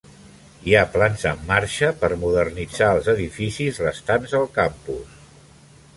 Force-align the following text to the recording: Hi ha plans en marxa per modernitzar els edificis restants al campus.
Hi 0.69 0.71
ha 0.77 0.87
plans 0.93 1.25
en 1.31 1.43
marxa 1.51 1.91
per 2.05 2.09
modernitzar 2.23 2.89
els 2.97 3.11
edificis 3.15 3.81
restants 3.85 4.37
al 4.41 4.51
campus. 4.61 5.17